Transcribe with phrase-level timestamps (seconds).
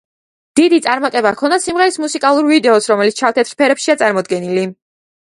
[0.59, 4.69] დიდი წარმატება ჰქონდა სიმღერის მუსიკალურ ვიდეოს, რომელიც შავ-თეთრ ფერებშია წარმოდგენილი.